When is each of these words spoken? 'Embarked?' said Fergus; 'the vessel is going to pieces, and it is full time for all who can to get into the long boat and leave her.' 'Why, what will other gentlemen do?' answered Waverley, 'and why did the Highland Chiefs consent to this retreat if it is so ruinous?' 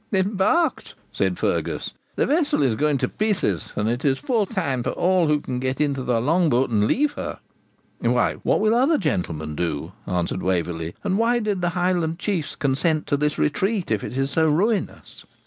'Embarked?' 0.11 0.95
said 1.11 1.37
Fergus; 1.37 1.93
'the 2.15 2.25
vessel 2.25 2.63
is 2.63 2.73
going 2.73 2.97
to 2.97 3.07
pieces, 3.07 3.71
and 3.75 3.87
it 3.87 4.03
is 4.03 4.17
full 4.17 4.47
time 4.47 4.81
for 4.81 4.89
all 4.89 5.27
who 5.27 5.39
can 5.39 5.59
to 5.59 5.59
get 5.59 5.79
into 5.79 6.01
the 6.01 6.19
long 6.19 6.49
boat 6.49 6.71
and 6.71 6.87
leave 6.87 7.13
her.' 7.13 7.37
'Why, 7.99 8.37
what 8.41 8.59
will 8.59 8.73
other 8.73 8.97
gentlemen 8.97 9.53
do?' 9.53 9.91
answered 10.07 10.41
Waverley, 10.41 10.95
'and 11.03 11.19
why 11.19 11.37
did 11.37 11.61
the 11.61 11.69
Highland 11.77 12.17
Chiefs 12.17 12.55
consent 12.55 13.05
to 13.05 13.15
this 13.15 13.37
retreat 13.37 13.91
if 13.91 14.03
it 14.03 14.17
is 14.17 14.31
so 14.31 14.47
ruinous?' 14.47 15.23